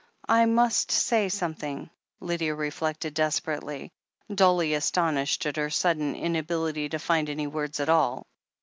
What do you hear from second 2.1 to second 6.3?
Lydia reflected desperately, dully astonished at her sudden